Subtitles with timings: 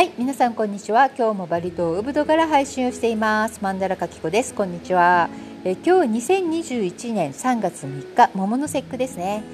[0.00, 1.10] はい皆さんこんにちは。
[1.10, 3.58] 今日もバリ島ウブドから配信をしています。
[3.60, 4.54] マンダラカキコです。
[4.54, 5.28] こんにちは。
[5.62, 9.44] え今日2021年3月3日桃の節句ですね、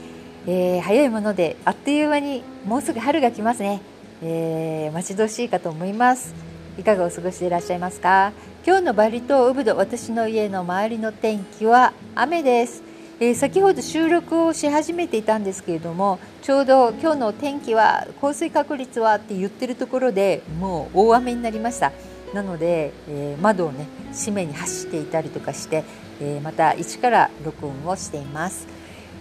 [0.46, 3.80] えー、早いものであっという間にもうすぐ春が来ますね、
[4.22, 6.32] えー、待ち遠しいかと思います。
[6.78, 8.32] いかがお過ごしでいらっしゃいますか？
[8.64, 12.85] 今日のバリ島ウブド私の家の周りの天気は雨です。
[13.18, 21.92] えー、先ほど収録をし始めていたんですけれどもちょうど今日の天気は降水確率はって言ってるところでもう大雨になりました。
[22.34, 25.84] なので、えー、窓をね閉めに走っていたりとかして、
[26.20, 28.66] えー、また一から録音をしています、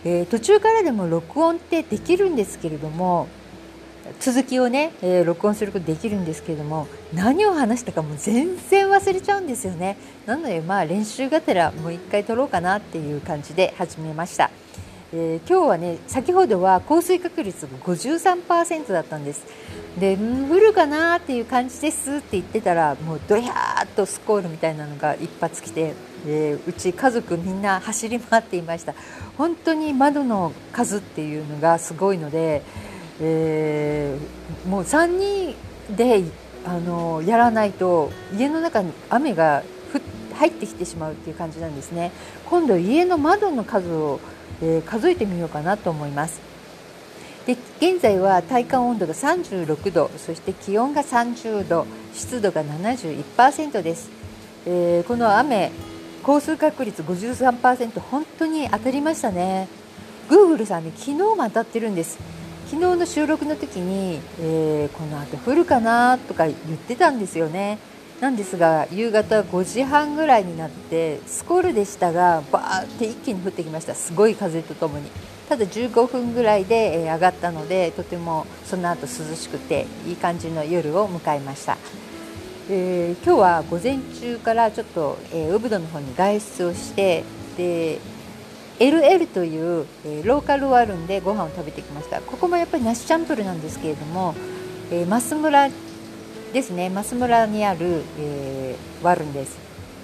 [0.03, 3.27] え途中からでも録音ってできるんですけれども
[4.19, 9.97] 続きをね、えー、録音することできるんですけれども何を話したかも全然忘れちゃうんですよね。
[10.25, 14.51] なのでまあ練習がてらもう一回撮ろうかなっていう感じで始めました、
[15.11, 19.43] えー、今日はね先ほどは降水確率が53%だったんです。
[19.99, 25.93] で降るかなっていう感じですって言ってたらもうドヤーっとスコールみたいなのが一発来て、
[26.27, 28.93] えー、うち家族みんな走り回っていました。
[29.37, 32.61] 本当に窓の数っていうのがすごいので
[33.21, 35.55] えー、もう3人
[35.95, 36.23] で
[36.65, 39.63] あのやらないと家の中に雨が
[40.35, 42.11] 入ってきてしまうっていう感じなんですね。
[42.49, 44.19] 今度家の窓の数を、
[44.61, 46.41] えー、数えてみようかなと思います。
[47.45, 54.09] で現在は体感温度が36度そして気温が30度湿度が71%です、
[54.65, 55.71] えー、この雨
[56.23, 59.67] 降水確率53%本当に当たりましたね。
[60.27, 62.17] Google さんね昨日も当たってるんです。
[62.65, 67.77] 昨日の収録の時に、えー、この後降るかなとか言ってたんですよね。
[68.19, 73.93] なんですが夕方5時半ぐらいになってスコールでしたがバーって一気に降ってきました。
[73.93, 75.09] すごい風とともに。
[75.47, 81.77] ただ15分ぐらいで、え上がったのでとてもその後涼しくていい感じの夜を迎えました、
[82.69, 87.23] えー、今日は午前中からちょっと、えー、ウブドの方に外出をして
[87.57, 87.99] で
[88.79, 92.21] LL という、えー、ローカルワールンでご飯を食べてきました。
[92.21, 94.35] ここもやっぱり梨チャンプルなんですけれども、
[94.91, 95.69] えー、増村
[96.53, 96.89] ですね。
[96.89, 99.57] 増村にある、えー、ワールンです。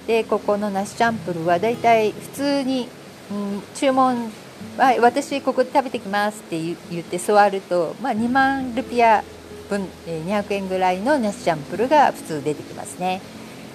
[0.06, 2.88] でここの梨チャンプルはだいたい普通に、
[3.30, 4.30] うん、注文
[4.76, 6.58] はい、私ここで食べてきますって
[6.90, 9.22] 言って座ると、まあ、2万ルピア
[9.68, 13.20] 分、えー、200円ぐらいのナスチャンプルが普通出てきますね、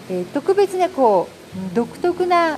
[0.10, 1.28] えー、特別ねこ
[1.72, 2.58] う独特な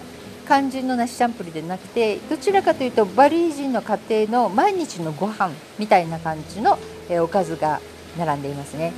[0.50, 7.80] 感じの梨チャンプルでなくてどちらかというとバリー人の家庭の毎日のご飯みたいな感じの、えおかずが
[8.18, 8.92] 並んでいますね。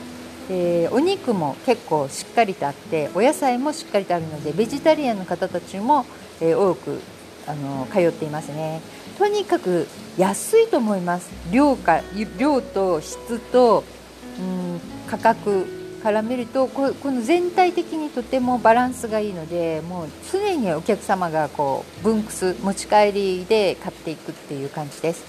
[0.50, 6.06] えー、お肉も結構しっかりとあってお野菜もしっかりとあるのでベジタリアンの方たちも、
[6.40, 7.02] え、多く
[7.46, 8.82] あの通っていますね。
[9.18, 9.88] とにかく
[10.18, 11.30] 安いと思います。
[11.52, 12.02] 量か
[12.38, 13.84] 量と質と、
[14.40, 15.81] うん、価格。
[16.02, 25.24] から見るとこの全体的にとてもバランスがいいのでもう常にお客様がこうブンクス持ち帰りで買っていくっていう感じです。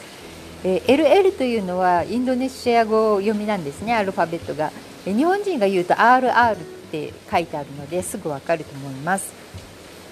[0.65, 4.71] え LL というのはインドネシア語読みなんですねアルファベットが
[5.07, 5.15] え。
[5.15, 6.57] 日本人が言うと RR っ
[6.91, 9.33] て書いてあるのですぐわかると思います。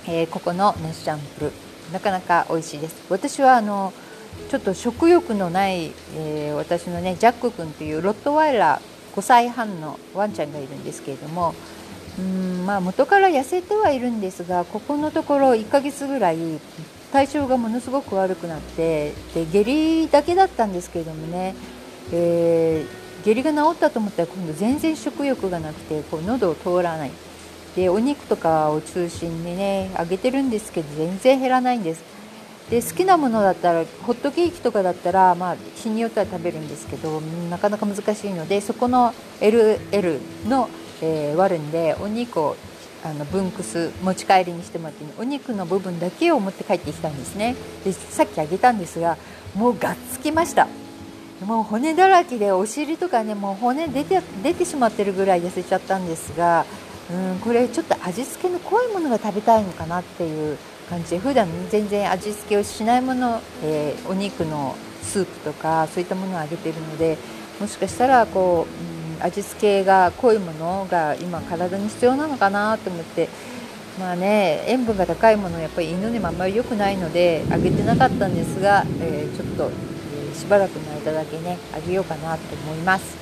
[0.06, 1.53] えー、ここのナッシャンプル
[1.92, 2.97] なかなか美味しいです。
[3.09, 3.92] 私はあの
[4.50, 11.54] ちょっと食欲のない、えー、私のねジャック君というロットワイラー5歳半のワンちゃんがいるんですけれども
[12.19, 16.38] うんまあ元から痩せてはいるんですがここのところ1ヶ月ぐらい
[17.12, 21.54] 体調がものすごく悪くなってで下痢だけだったんですけれどもね、
[22.12, 27.10] えー、下痢が治ったと思ったら今度全然食欲がなくてこう喉を通らない
[27.75, 32.20] でお肉とかを中心にねあげてるんですけど全然減らないんです。
[32.71, 40.71] で好きなものだったらホットケーキとかだったら、まあ、日によっては食べるんですけどなかなか難しいのでそこの LL の、
[41.03, 42.57] えー、ワルンでお肉を
[43.03, 47.57] あのブンクス持ち帰りにしてもらってお肉の部分だけを持って帰ってきたんですね。
[47.83, 49.16] でさっきあげたんですが
[49.55, 50.69] もうがっつきました。
[51.47, 56.66] もう骨だらけでお尻とかねもう骨出て出てしまってるぐらい痩せちゃったんですが
[57.11, 60.59] うんこれちょっと味付けの濃いものが食べたいのかなっていう
[60.91, 67.16] 感じで普段全然味付けをしないもの、えー、お肉のスープとかそういったものをあげているので
[67.60, 73.28] もしかしたらこう、うん、味付けが濃いものが今体に必要なのかなと思って
[73.98, 83.16] まあね塩分が高いものやっぱり犬にもあんまり良くないのであげてなかったんですが、えー、ちょっと、えー、しばらくの間だけねあげようかなと思います。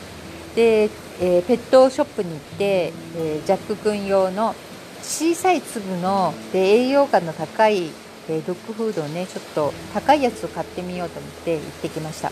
[0.55, 0.85] で、
[1.21, 4.57] えー、ペットショップに行って、えジャック君用の
[5.03, 7.91] 小さい粒ので栄養価の高い
[8.29, 12.31] ドッグフードをねちょっと高いやつを買ってみようと思って行ってきました。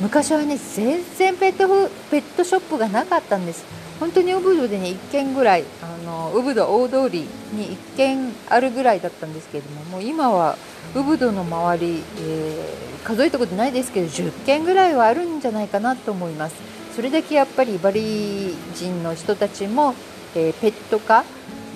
[0.00, 3.64] 昔はね全然ペットフペットショップがなかったんです。
[3.98, 7.20] 本当にウブドでね1軒ぐらいあのウブド大通り
[7.54, 10.58] に1軒あるぐらいだったんですけれどももう今は
[10.94, 16.56] ウブドの周り、えー、数えたことないですけど10軒ぐらいはあるんじゃないかなと思います。
[16.94, 19.94] それだけやっぱりバリ人の人たちも、
[20.34, 21.24] えー、ペット化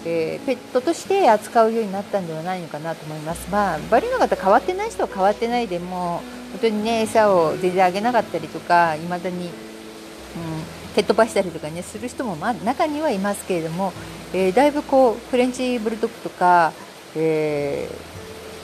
[0.05, 3.49] えー、ペットとして扱うようになったんではないのかなと思います。
[3.51, 9.51] まあ、バリの方変わってない人は変わってないでも本当にね餌を全然あげなかったりとかいまだに、うん、
[10.95, 13.93] 蹴っ飛ばしたりとかねする人も、ま、中にはいますけれども、
[14.33, 16.73] えー、だいぶこうフレンチブルドッグとか、
[17.17, 17.89] え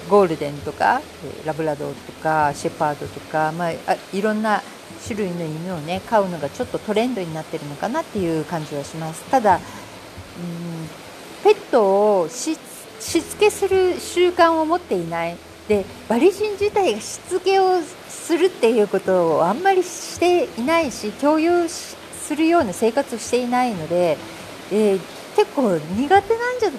[0.06, 1.00] ー、ゴールデンとか
[1.44, 4.62] ラブラドーとかシェパードとか、まあ、あいろんな
[5.06, 9.23] 種類の犬をね飼うのがちょっとトレンドになってるのかなっていう感じはします。
[9.31, 9.61] ただ、うん、
[11.46, 12.56] ペットをし
[12.98, 15.37] つけする習慣を持っていない
[15.69, 21.94] でバリ人自体がしつけをするっていうことをあんまりしていないし共有す
[22.34, 24.19] るような生活をしていないので、
[24.72, 25.00] えー、
[25.37, 26.70] 結構苦手なんじゃ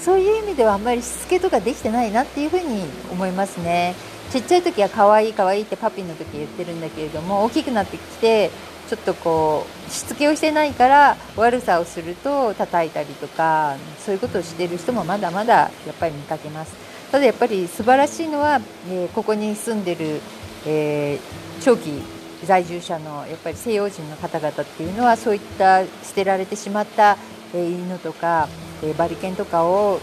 [0.00, 2.82] そういう意味ではあんまりしつけとかできてないなっていうふうに
[3.12, 3.94] 思いますね。
[4.32, 8.50] ちっちゃい時は可愛い可愛いってパピーの時言ってるんだけれども大きくなってきて
[8.88, 16.86] ちょっとこうしつけをしてないから悪さをすると叩いたりとかそういうことをしている人もまだまだやっぱり見かけます。
[17.10, 18.60] ただやっぱり素晴らしいのは、
[18.90, 20.20] えー、ここに住んでる、
[20.66, 22.02] えー、長期
[22.44, 27.16] 在住者のやっぱり西洋人の方々っていうのはそういった捨てられてしまった、
[27.54, 28.48] えー、犬とか、
[28.82, 30.00] えバリケンとかを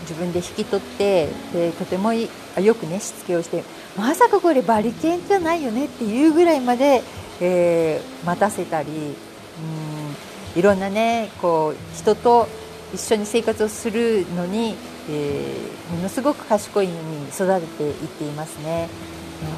[0.00, 2.26] 自分で引き取って、えとてもよ
[2.74, 3.62] くねしつけをして
[3.96, 7.02] まさかこれバリケンじゃないよねっていうぐらいまで、
[7.40, 12.48] え待たせたりうんいろんなねこう人と
[12.94, 14.76] 一緒に生活をするのに
[15.08, 18.88] えー、ものすごく賢い犬に育てていっていますね。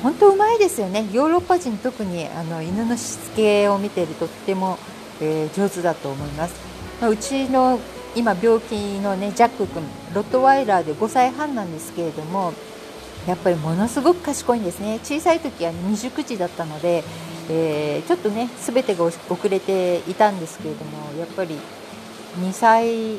[0.03, 1.09] 本当うまいですよね。
[1.13, 4.79] ヨーロッパ人特にあの犬のしつけを見ているととても、
[5.21, 6.55] えー、上手だと思います、
[7.01, 7.81] まあ、うちの
[8.15, 9.83] 今病気のねジャック君
[10.15, 12.53] ロットワイラーで5歳半なんですけれども
[13.27, 14.99] やっぱりものすごく賢いんですね。
[15.03, 17.05] 小さい時は、未熟児だったので、
[17.51, 21.57] えー、ちょっとね全てが遅れていたんですけれどもやっぱり
[22.41, 23.17] 2歳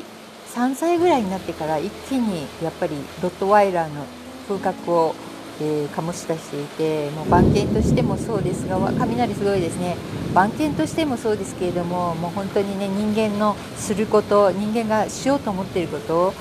[0.54, 4.04] 3歳ぐらいになってから一気にやっぱりロットワイラーの
[4.48, 5.14] 風格を、
[5.60, 9.96] えー、醸し出していてもう番犬としてもそうですが雷すごいですね。
[10.32, 16.34] 番犬としてもそうですけれどももう本当にね人間のすること人間がしようと思っていることを、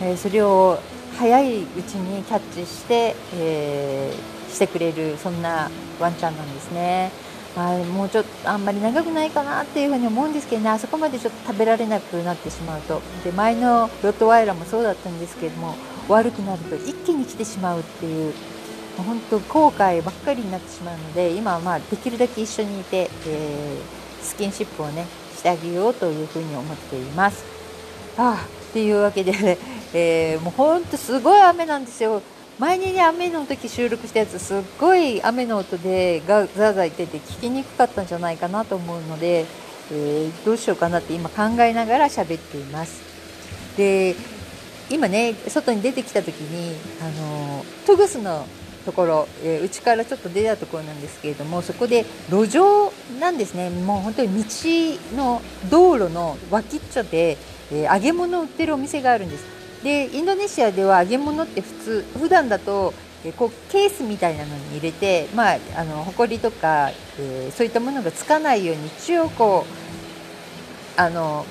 [0.00, 0.78] えー、それを
[1.18, 5.70] 早いうちにキャッチして、えー、してくれるそんな
[6.00, 7.10] ワンちゃんなんですね。
[7.54, 15.74] まあ、もうちょっとあんまり長くないかなっていうふうに思うんですけどねあそこまでちょっと食べられなくなってしまうとで前のロットワイラーもそうだったんですけども
[16.06, 18.34] 悪くなると一気に来てしまうっていう
[18.98, 27.42] 本当後悔ばっかりになってしまうので今はまあできるだけ一緒にいて、えー、スキンシップをねしてあげようというふうに思っています。
[28.18, 29.58] あっていうわけで、
[29.94, 32.20] えー、もう本当すごい雨なんですよ。
[32.58, 39.44] 前にね雨の時収録したやつすっごい雨の音でガザーザー言ってて聞きにくかったんじゃないかなと思うので、
[39.92, 43.02] えー、どうしようかなって今考えながら喋っています。
[43.76, 44.16] で
[44.88, 48.46] 今ね外に出てきた時にあのトグスの
[48.86, 57.36] ところうち、えー、からちょっと出たところなんですけれどもそこで路上なんですねもう本当に道の道路の脇っちょで、
[57.70, 62.92] えー、揚げ物を売ってるお店があるんですでインドネシアでは揚げ物って普通普段だと
[63.32, 71.44] こうケースみたいなのに入れて、まあ、あの埃とか、えー、そういったものがつかないように一応こうあの、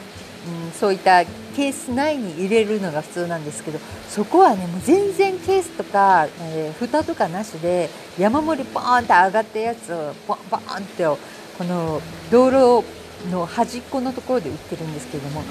[0.66, 3.80] うん、そういったケース内に入れるのが普通なんですけど
[4.10, 12.02] そこはねもう全然ケースとか、えー、蓋とかなしで山盛りポーンって上がったやつをポンポンってこの
[12.32, 12.86] 道路
[13.32, 15.42] の端っこのところで売ってるんですけども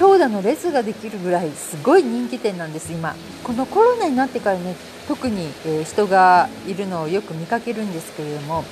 [0.00, 3.14] 長蛇の列ができるぐらいすごい人気店なんです今。
[3.44, 4.74] このコロナになってからね
[5.06, 8.64] 特に、え人がいるのをよく見かけるんですけれども。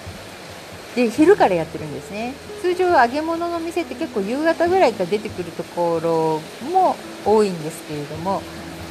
[0.96, 2.32] で昼からやってるんですね。
[2.62, 8.40] 通常揚げ物の店って結構夕方ぐらいから出てくるところも多いんですけれども、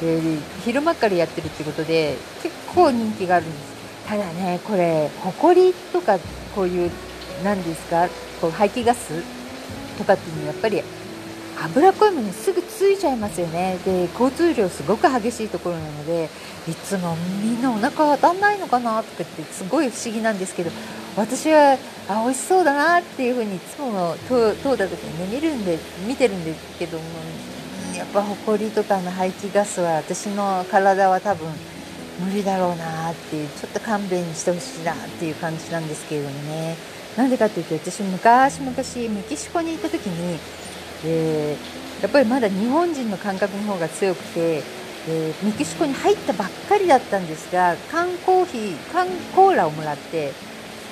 [0.04, 2.14] えー、昼間からやってるってことで
[2.44, 4.06] 結構人気があるんです。
[4.06, 6.20] ただねこれほこりとか
[6.54, 6.90] こういう
[7.42, 8.08] 何ですか
[8.40, 9.24] こう排気ガス
[9.98, 10.84] とかっていうのはやっぱり
[11.60, 13.78] 脂っこいものすぐついちゃいますよね。
[13.84, 16.28] で交通量すごく激しいところなので
[16.68, 20.70] いつもみんなお腹当たんないのかなとかってすごい不思議なんですけど
[21.16, 21.76] 私は
[22.08, 27.04] あ美味しそうだなっていうふうにいつも通った時にね見るんで見てるんですけども
[27.96, 31.48] やっぱほこりとかの排気ガスは私の体は多分
[32.20, 36.76] 無理だろうなっていうちょっと勘弁してほしいなっていう感じなんですけれどもね。
[37.16, 40.38] なんでかっていうと私昔々メキシコに行った時に
[41.04, 44.62] えー、やっぱりまだ日本人の感覚の方が強くて、
[45.08, 50.32] えー、メキシコに入ったばっかりだったんですが缶コーヒー缶コーラをもらって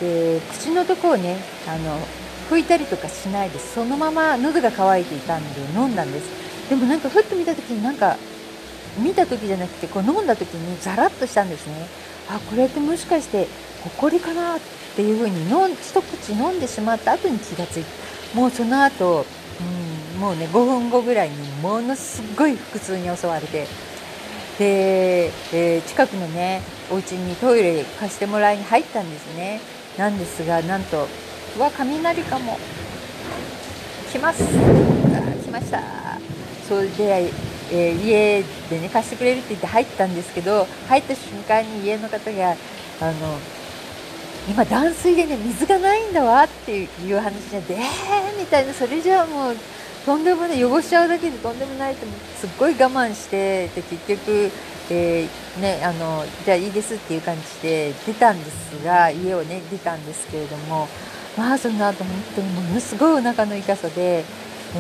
[0.01, 1.99] で口のとこをねあの
[2.51, 6.47] 拭いたりとかしないでそのまま喉が渇いていたんで飲んだんです。
[6.69, 8.17] でもなんかふっと見た時になんか
[8.99, 11.89] 見た時じゃなくてこう飲んだ時にザラッとしたんですね。
[12.29, 13.47] あこれってもしかして
[13.83, 14.61] ほこりかなっ
[14.97, 19.25] ていうふうに飲ん一口飲んでしまった後に気がついてもうその後、
[20.19, 23.67] もうね5分後ぐらいにものすごい腹痛に襲われて。
[24.59, 29.61] で、えー、近くのねお家にトイレ貸してもらいに入ったんですね。
[29.99, 31.07] なんですがなんと
[31.57, 32.59] うわ雷かも。
[34.11, 34.43] 来ます。
[34.45, 35.83] 来ました。
[36.67, 37.31] それで、
[37.71, 42.57] えー、家でね貸してくれるって言って入ったんですけど入った瞬間に家の方が
[43.01, 43.39] あの
[44.49, 49.57] 今断水でね水がないんだわっていう話じゃでえーみたいなそれじゃあもう
[50.07, 54.51] とんでもない汚しちゃうだけでとんでもないってすっごい我慢してで結局、
[54.89, 60.87] えー、ね、あのじゃあいいですっていう感じで出たんですが家をね出たんですけれども
[61.37, 64.25] まあその後本当にものすごいお腹の痛さで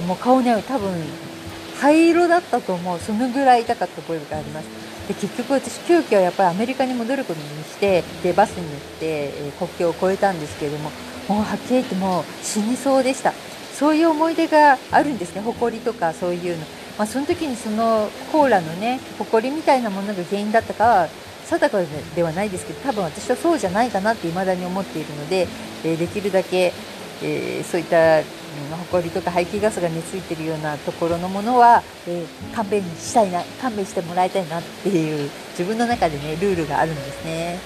[0.06, 0.90] もう顔ね多分
[1.80, 4.86] 灰色だったと思うそのぐらい痛かった覚えがあります。
[5.08, 10.90] で結局私急遽やっぱりアメリカに戻ることにしてでバスに乗って、え国境を越えたんですけれども
[11.28, 13.32] もうはっきり言ってもう死にそうでした
[13.76, 16.64] そういう思い出があるんですね埃とかそういうの、
[16.96, 21.08] まあ、その時にそのコーラのね埃みたいなものが原因だったかは
[21.44, 21.78] 定か
[22.14, 25.46] ではないですけど多分私はそうじゃないかなって未だに思っているので、
[25.84, 26.72] え、できるだけ、
[27.22, 28.22] え、そういった
[28.90, 37.58] 埃とか排気ガスがねついてるようなところのものは、えー、勘弁したいな勘弁してもらいたいなっていう自分の中でねルールがあるんですね。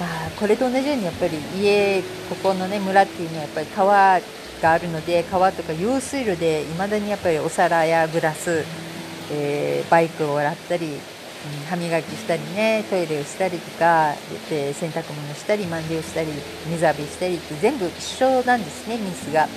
[0.00, 4.20] まあ、これと同じようにやっぱり家ここのね村っていうのはやっぱり川
[4.62, 8.64] があるので川とか用水路でいまだにやっぱりお皿やグラス、
[9.32, 10.98] えー、バイクを洗ったり、うん、
[11.68, 14.14] 歯磨きしたりねトイレをしたりとか
[14.48, 16.28] で洗濯物したりマンデをしたり
[16.68, 19.40] 水浴びしたりって全部一緒なんですね水が。
[19.40, 19.48] やっ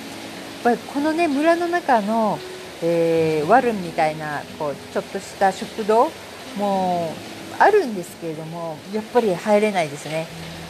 [0.63, 2.39] ぱりこのね村の中の、
[2.81, 6.09] えー、ワルンみたいなこうちょっとした食堂
[6.57, 10.27] もうあるんですけれどもやっぱり入れないですね。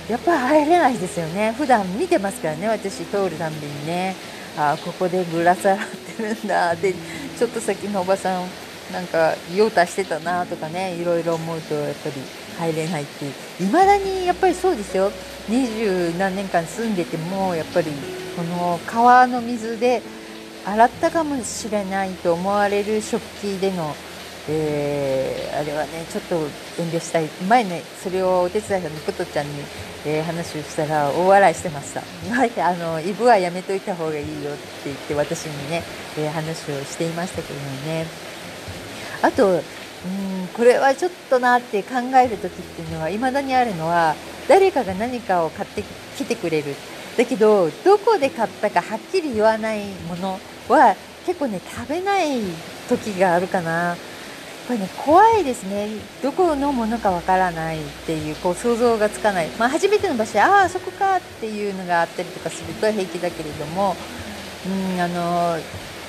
[0.09, 1.53] やっぱ入れないですよね。
[1.57, 4.15] 普段見てますからね私通るたびにね。
[4.57, 5.87] あここでグラス洗っ
[6.17, 6.75] てるんだ。
[6.75, 8.47] でちょっと先のおばさん
[8.93, 12.15] なんか用足してたなとかねいろいろ思うとやっぱり
[12.59, 13.25] 入れないって
[13.63, 15.11] いまだにやっぱりそうですよ。
[15.49, 17.91] 二十何年間住んでてもやっぱり
[18.35, 20.01] この川の水で
[20.65, 23.95] 洗ったかもしれないと思われる食器での、
[24.47, 26.35] えー、あれはねちょっと
[26.79, 27.27] 遠慮したい。
[27.47, 29.51] 前ねそれをお手伝いさんのことちゃんに、
[30.05, 32.01] えー、話をしたら大笑いしてました。
[32.01, 35.83] あのイブはやめといた方がいいよって言って私にね、
[36.17, 38.05] えー、話をしていましたけどもね。
[39.21, 39.61] あとうん
[40.53, 44.15] これはちょっとなって考える時っていうのはいまだにあるのは
[44.47, 45.83] 誰かが何かを買って
[46.15, 46.75] きてくれる。
[47.17, 52.41] だけどどこで買ったかはっきり言わないものは結構ね食べない
[52.87, 53.95] 時があるかな。
[54.67, 55.89] これね怖いですね。
[56.23, 63.95] どこのものかわからないっていうこう想像がつかない、まあ、初めての場所でああそこかっていうのがあったりとかすると平気だけれども
[64.65, 65.59] うんあの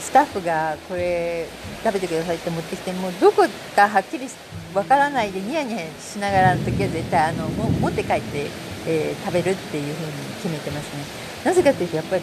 [0.01, 1.47] スタッフがこれ
[1.85, 3.45] 食べてくださいって持ってきてもどこ
[3.75, 4.27] かはっきり
[4.73, 8.47] わからないでニヤニヤしながらの時は絶対あのも持って帰って
[8.87, 11.05] えー、食べるっていう風に決めてますね。
[11.45, 12.23] なぜかというとやっぱり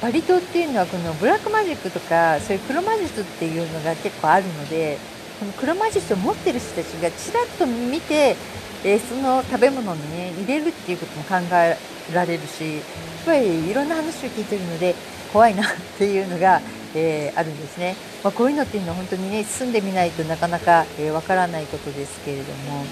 [0.00, 4.98] バリ島っていうのはこのブラックマジックとかそういう黒魔術っていうのが結構あるので
[5.42, 8.36] この黒魔術を持ってる人たちがちらっと見て、
[8.84, 11.76] えー、その食べ物にね入れるっていうことも考え
[12.14, 12.82] られるしやっ
[13.26, 14.94] ぱりいろんな話を聞いてるので
[15.32, 15.66] 怖いなっ
[15.98, 16.60] ていうのが、
[16.94, 22.84] えー、あるんですね、まあ、こういうのっていうのは本当にね住んでみないとなかなかわ、えー、からないことですけれども。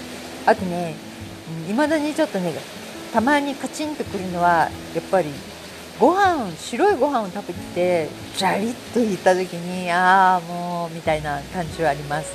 [0.45, 0.95] あとね
[1.69, 2.53] いまだにちょっとね
[3.13, 5.29] たまにカチンとくるのはやっぱり
[6.01, 12.33] ご飯白いご飯を食べてジャリッといった時にああもうみたいな感じはあります。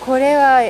[0.00, 0.68] これは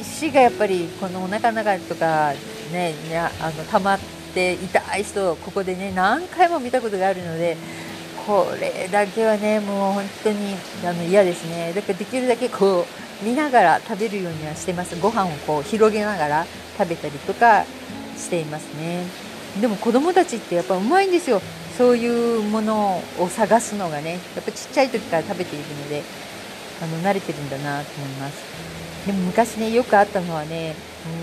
[0.00, 2.32] 石がやっぱりこのお腹の中とか
[2.72, 2.94] ね
[3.40, 3.98] あの溜まっ
[4.34, 7.56] て痛い人ここでね何回も見たことがあるので
[8.26, 11.72] これだけはねもう本当にあの嫌ですね。
[11.72, 12.84] だからできるだけこ
[13.22, 15.00] う見ながら食べるようにはしてます。
[15.00, 16.46] ご飯をこう広げながら
[16.76, 17.64] 食べたりとか
[18.16, 19.29] していますね。
[19.58, 21.40] でも子供たちってやっぱうまいんですよ。
[21.76, 24.18] そういうものを探すのがね。
[24.36, 26.02] やっぱちっちゃい時から食べているので
[26.82, 29.06] あの慣れてるんだなと思います。
[29.06, 30.74] でも昔ねよくあったのはね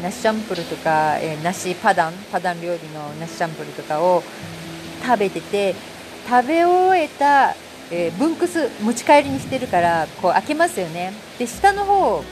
[0.02, 4.24] 梨チャンプルとか、えー、梨パダンパダン料理の梨チャンプルとかを
[5.06, 5.76] 食べてて
[6.28, 7.56] 食べ終えた
[7.90, 11.14] えー、ブンクス持ち帰りにしてるからこう開けますよね。
[11.40, 12.24] で下の方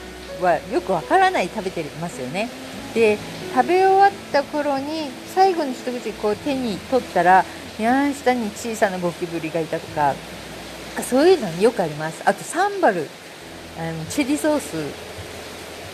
[0.42, 2.50] はよくわからない食べてますよね。
[2.94, 3.18] で
[3.56, 7.46] 食べ終わった頃に最後に一口こう手に取ったら
[7.80, 10.14] いや下に小さなゴキブリがいたとか
[11.02, 12.22] そういうのによくあります。
[12.26, 13.08] あとサンバル
[13.80, 14.76] あのチリソース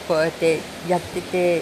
[0.08, 1.62] こうやってやってて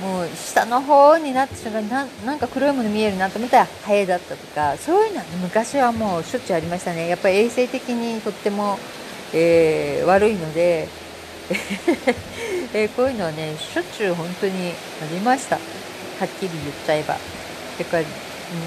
[0.00, 7.06] もう下の方になってしまうななんか黒いもの見えるなと思ったらハエだったとかそういうのは昔はもうしょっちゅうありましたね。
[7.06, 8.78] やっぱり衛生的にとっても、
[9.34, 10.88] えー、悪いので
[12.72, 14.72] えー、こういうのはねしょっちゅう本当に
[15.02, 15.56] ありました。
[15.56, 15.60] は
[16.24, 17.16] っきり言っちゃえば。
[17.78, 17.98] だか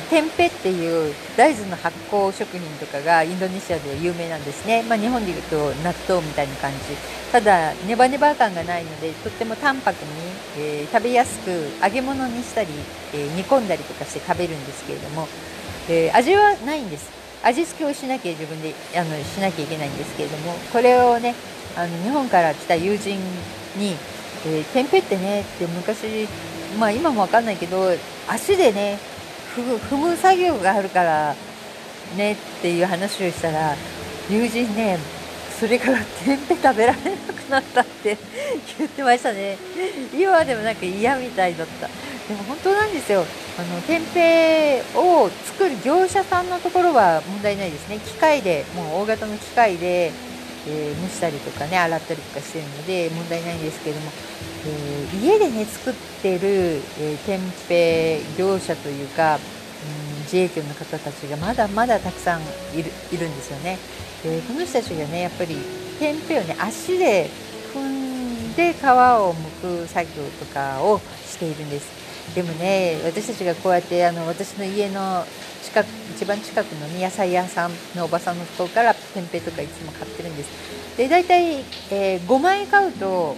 [0.10, 6.77] テンペっていう大豆の発酵食品とかがインドネシアでは有名なんですね、まあ、日本でいうと納豆みたいな感じ。
[7.31, 10.10] ただネバネバ感がないのでとっても淡白に、
[10.57, 11.51] えー、食べやすく
[11.84, 12.69] 揚げ物にしたり、
[13.13, 15.27] えー、煮込んだりとかして食べるんですけれども、
[15.89, 17.10] えー、味はないんです。
[17.43, 20.53] 味付けをしなきゃ自分であのしなきゃいけないんですけれども。
[20.74, 21.36] これをね
[21.77, 23.19] あの日本から来た友人
[23.77, 23.96] に
[24.48, 26.27] 「えー、テンペってね」って昔
[26.79, 27.93] まあ今も分かんないけど
[28.27, 28.98] 足でね
[29.55, 31.36] 踏む作業があるから
[32.15, 33.75] ねっていう話をしたら
[34.29, 34.98] 友人ね
[35.60, 38.17] それからテンペ食べられなくなったって
[38.77, 39.57] 言ってましたね。
[40.13, 41.88] 今でもなんか嫌みたいだった。
[41.88, 43.25] でも本当なんですよ。
[43.57, 47.98] あの天平を作る業者さんのところは問題ないですね。
[47.98, 50.12] 機械でもう大型の機械で、
[50.68, 54.12] えー、蒸したりとかね洗ったりとかしてるので問題ないんですけども
[54.68, 62.42] えー、家でね作ってる、えー、天平業者というか、うん、自営業の方たちがまだまだたくさん
[62.78, 63.78] いるいるんですよね。
[64.24, 65.56] でこの人たちがねやっぱり
[66.00, 67.30] 天平をね足で
[67.74, 71.88] 踏んで皮を剥く作業とかをしているんです。
[72.36, 75.24] でもね私たちがこうやってあの私の家の
[75.68, 80.98] 近く一番近くの野菜屋さんのおばさんのところから天平とかいつも買ってるんです。
[80.98, 83.36] で大体、えー、5枚買うと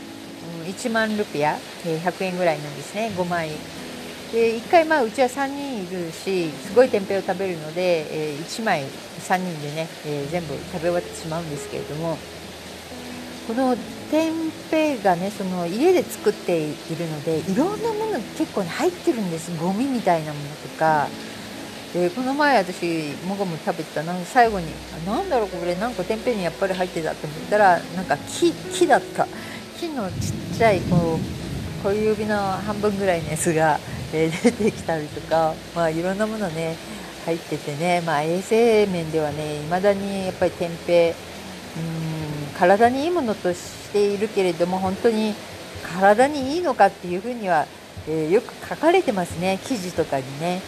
[0.65, 3.49] 1万ルピア、え100円ぐらいなんですね5枚
[4.31, 12.17] で1回まあうちは3人いるしすごい天平を食べるので、え1枚3人でね、え全部食べ終わってしまうんですけれども
[13.47, 13.75] この
[14.11, 14.31] 天
[14.69, 21.07] 平がねその家で作っているのでいろんなもの結構、ね、入ってるんですゴミみたいなものとか。
[21.93, 24.03] でこの前私もごも食べてた。
[24.03, 24.67] なん最後に
[25.05, 25.75] 何だろうこれ。
[25.75, 29.27] なんか天平にやっぱり入ってたと思ったらなんか木木だった。
[29.79, 33.79] 木のちっちゃいこう小指の半分ぐらいのやつが、
[34.13, 36.75] えー、出てきたりとか、まあ、いろんなものね
[37.25, 41.15] 入っててね、まあ、衛生面ではねいまだにやっぱり天平うん
[42.57, 45.33] 体にいいものとしているけれども本当に
[45.97, 47.65] 体にいいのかっていうふうには、
[48.07, 49.59] えー、よく書かれてますね。
[49.63, 50.61] 記事とかにね。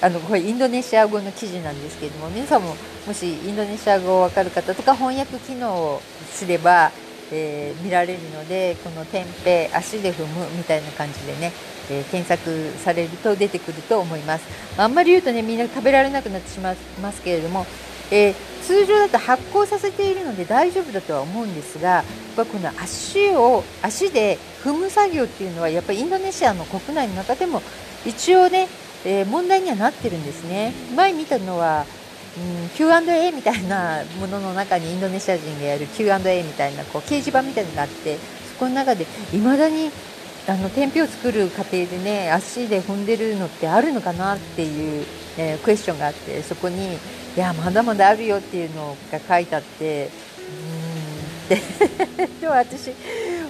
[0.00, 6.92] あのこれインドネシア語の記事なんですけれども皆さんももしインドネシア語を分かる方とか翻訳機能をすれば
[7.32, 11.52] えー、見られるのでこの天平足で踏むみたいな感じでね、
[11.90, 14.46] えー、検索されると出てくると思います。
[14.80, 17.66] あんまり言うとねみんな食べられなくなってしまいますけれども、
[18.10, 22.04] えー、通常だと発酵させているので大丈夫だとは思うんですがやっ
[22.36, 27.62] ぱこの足を足で踏む作業っていうのはやっぱりインドネシアの国内の中でも
[28.04, 28.68] 一応ね、
[29.06, 30.72] え問題にはなってるんですね。
[30.94, 31.86] 前見たのは
[32.36, 38.18] うん、Q&A みたいなものの中にインドネシア人がやる Q&A みたいなこう掲示板みたいなのがあって
[38.52, 39.90] そこの中でいまだに
[40.46, 45.06] あの天日を作る過程でね足で踏んでるのってあるのかなっていう、
[45.38, 46.98] えー、クエスチョンがあってそこにい
[47.36, 50.10] やまだまだあるよっていうのが書いてあって
[51.48, 52.92] うーんって でも私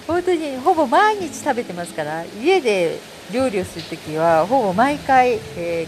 [0.07, 2.99] 本当にほぼ毎日食べてますから家で
[3.33, 5.87] 料理をする時はほぼ毎回、え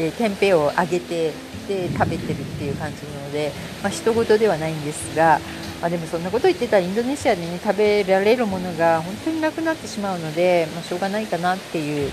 [0.00, 1.32] えー、天平を揚げて
[1.68, 5.38] で食べてるっていう感じなので、まあ、人事ではないんですが、
[5.82, 12.10] まあ、でもそんなこと言ってたらインドネシアでね食べられるものが本当になくなってしまうので、まあ、しょうがないかなっていう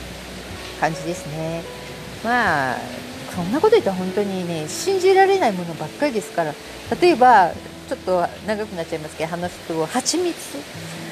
[0.80, 1.64] 感じですね。
[2.24, 2.78] まあ
[3.34, 6.54] そんなこと言ったら本当にね信じられないものばっかりですから
[7.02, 7.52] 例えば
[7.90, 10.34] ちょっと長くなっちゃいますけど話すと蜂蜜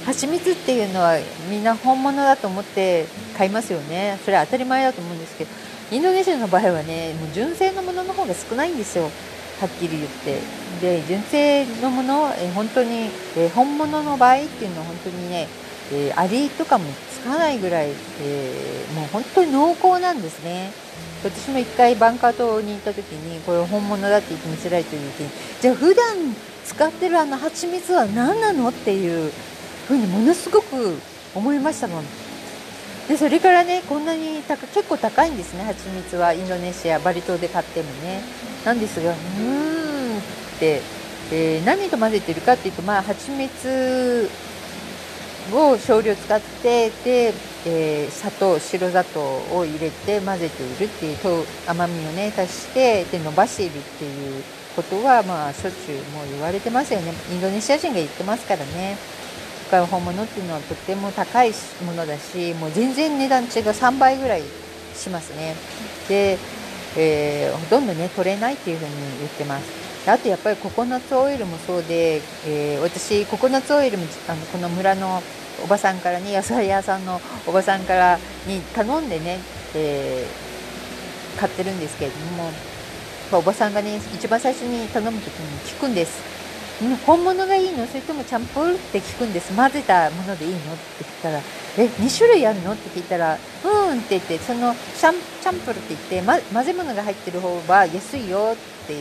[0.05, 1.17] 蜂蜜っていうのは
[1.49, 3.05] みんな本物だと思って
[3.37, 4.19] 買いますよね。
[4.25, 5.49] それは当たり前だと思うんですけど
[5.91, 9.09] インドネシアの場合はねもう純正のものの方が少ないんですよ。
[9.59, 10.63] はっきり言って。
[10.81, 13.09] で純正のもの、本当に、
[13.55, 15.47] 本物の場合っていうのは本当にね、
[16.15, 20.71] アリとかもつかないぐらい、えー、もう本当に濃厚なんですね。
[21.23, 25.29] 私も一回バンカー島に行った時にこれ本物だって言って見せられてる時に
[25.61, 26.05] じゃあ普段
[26.65, 29.31] 使ってるあの蜂蜜は何なのっていう
[29.87, 30.97] ふうにものすごく
[31.35, 32.03] 思いましたもん。
[33.07, 35.63] でそれからねこんなに高結構高いんですね。
[35.63, 36.33] 蜂蜜は。
[36.33, 38.21] インドネシアバリ島で買ってもね。
[38.63, 40.21] なんですがうーん、
[40.61, 44.29] えー、何と混ぜてるかっていうとまあ蜂蜜
[45.51, 47.33] を少量使ってで、
[47.65, 49.19] えー、砂糖白砂糖
[49.51, 51.17] を入れて混ぜているっていう
[51.67, 54.43] 甘みをね足してで伸ばしているっていう
[54.77, 57.11] ことはまあしょっちゅうもう言われてますよね。
[57.31, 58.95] インドネシア人が言ってますからね。
[59.81, 61.51] 本物っていうのはとっても高い
[61.85, 64.43] ものだしもう全然値段違う3倍ぐらい
[64.95, 65.55] しますね
[66.07, 66.37] で、
[66.97, 75.21] えー、ほとんどね取れないっていうふうに言ってますあとやっぱりココナッツオイルもそうで、えー、私ココナッツオイルもあのこの村の
[75.63, 79.39] おばさんからね野菜屋さんのおばさんからに頼んでね、
[79.75, 82.49] えー、買ってるんですけれども、
[83.31, 86.32] おばさんがね一番最初に頼む時に聞くんです。
[87.05, 87.85] 本物がいいの？
[87.87, 89.53] それともチャンプルって聞くんです？
[89.55, 90.57] 混ぜたものでいいの？
[90.57, 91.39] って言ったら
[91.77, 98.95] 「え2種類あるの?」って聞いたら「うん」って言ってそのチャンチャンプルって言って、ま、混ぜ物が入ってる方は安いよって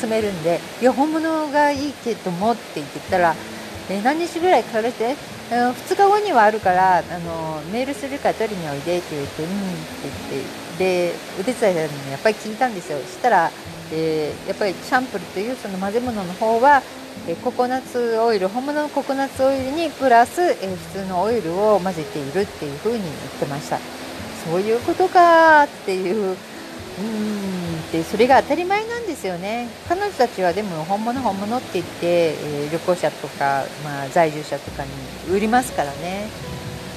[0.00, 3.34] 勧めるんで「いや本物がいいけども」って言ってたら
[3.90, 5.16] 「え何日ぐらいかかるって
[5.50, 12.98] ？2日後にはあるからあのメールするから取りにおいでって言って「うん」って言ってでお手伝いさんにやっぱり聞いたんですよ。
[12.98, 13.50] したら、
[13.92, 16.82] えー、やっぱりチャンプルというその混ぜ物の方は
[17.26, 20.54] えココナッツオイル本物のココナッツオイルにプラス、え
[20.92, 23.78] 普通のオイルを混ぜているっていうふうに言ってました。
[24.44, 26.36] そういうことかっていう。
[26.98, 27.90] うん。
[27.92, 29.68] でそれが当たり前なんですよね。
[29.88, 34.90] 彼女たちはでも本物本物って言って、え、旅行者とか、まあ、在住者とかに
[35.30, 36.28] 売りますからね。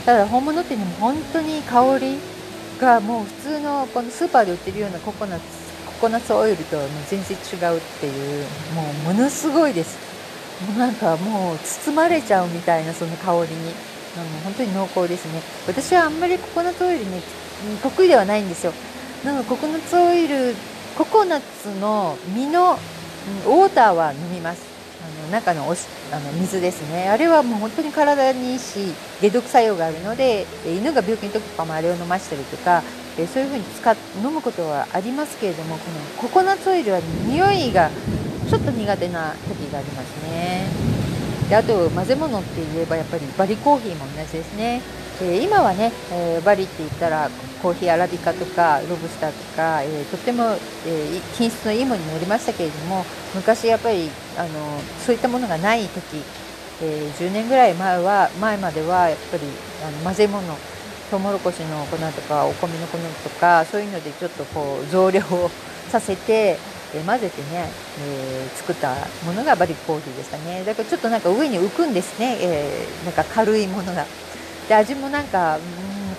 [0.06, 2.18] ただ本物っていうのも本当に香り
[2.80, 5.67] がもう普通のこのスーパーで売ってるようなココナッツ
[6.00, 9.98] ココナッツオイルとはもう全然違うっていうもうものすごいです。
[10.68, 13.74] もうなんかもう包まれちゃうみたいなその香りに。
[14.18, 15.42] あの本当に濃厚ですね。
[15.68, 17.22] 私はあんまりココナッツオイルね
[17.84, 18.74] 得意ではないんですよ。
[19.24, 20.56] なのでココナッツオイル
[20.98, 22.80] ココナッツの実の
[23.46, 24.64] ウォーターは飲みます。
[25.04, 27.10] あの中のおしあの水ですね。
[27.10, 32.82] あれはもう本当に体にいいし解毒作用があるので犬が病気の時とかもあれを飲ましたりとか
[33.18, 37.90] えそういうふうに使飲むことはありますけれどもこのココナッツオイルは匂いが
[38.50, 40.68] ちょっと苦手な時がありますね。
[41.50, 44.82] であと混ぜ物って言えばやっぱりバリコーヒーも同じですね。
[45.22, 47.30] えー、今はね、えー、バリって言ったら
[47.62, 53.04] コーヒーアラビカとかロブスターとか、えー、とっても、え品質のいいものになりましたけれども
[53.34, 54.50] 昔やっぱりあの
[55.06, 56.22] そういったものがない時、
[56.84, 59.44] え10年ぐらい前は前まではやっぱり
[59.84, 60.44] あの混ぜ物
[61.10, 65.50] トウモロコシの粉とかお米の粉とかそういうのでちょっとこう増量を
[65.90, 66.58] させて、
[66.94, 68.94] え混ぜてね、え作った
[69.26, 70.64] ものがバリコーヒーでしたね。
[70.66, 74.06] だからちょっとなんか上に浮くんですね、えなんか軽いものが。
[74.68, 75.62] で味もなんか、うん、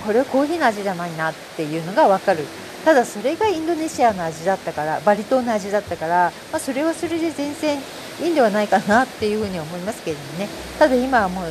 [0.06, 2.44] これはコーヒーの味じゃないなっていうのが分かる。
[2.84, 7.78] ただそれがインドネシアの味だったからバリ島の味だったから、まあ、それはそれで全然
[8.22, 10.48] いいんではないかなっていうふうに思いますけれどもね。
[10.78, 11.44] ただ今はもう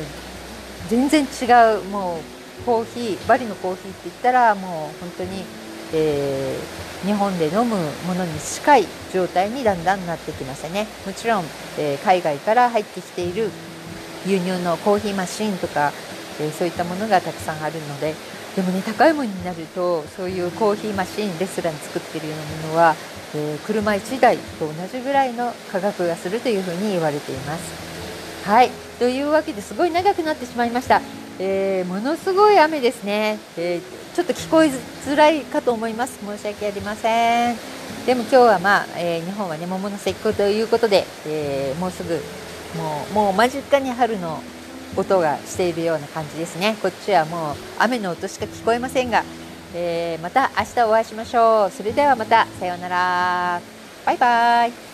[0.88, 1.44] 全然違
[1.76, 5.44] うもうコーヒーバリのコーヒーって言ったらもう本当に、
[5.94, 11.44] えー、日本で飲むものに近い状態にだんだんなってきましたねもちろん、
[11.78, 13.50] えー、海外から入ってきている
[14.26, 15.92] 輸入のコーヒーマシンとか
[16.40, 18.14] えそういったものがたくさんあるので
[18.56, 22.94] でもね高いものになるとそういうコーヒーマシンレストラン作ってるようなものは、
[23.34, 27.88] えー、車1台と同じぐらいの価格がするというふうに言われています。
[28.44, 31.00] はいというわけですごい長くなってしまいました。
[31.40, 36.18] えー、ものすごい雨ですね、えー、ちょっと聞こえづらいかと思います。
[36.24, 37.56] 申し訳ありません。
[38.06, 42.20] でも今日はまあ、えー、日本はね桃の節句ということで、えもうすぐ
[42.76, 44.42] もうもう間近に春の
[44.96, 46.76] 音がしているような感じですね。
[46.82, 49.22] こっちはもう雨の音しか聞こえませんが、
[49.74, 51.70] えー、また明日お会いしましょう。
[51.70, 53.60] それではまたさようなら。
[54.04, 54.87] バイバイ。